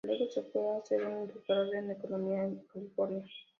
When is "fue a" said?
0.41-0.77